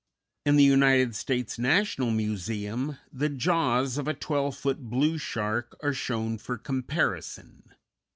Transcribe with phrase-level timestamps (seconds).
[0.47, 5.93] In the United States National Museum, the jaws of a twelve foot blue shark are
[5.93, 7.71] shown for comparison.